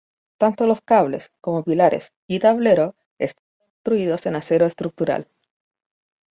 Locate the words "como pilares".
1.41-2.15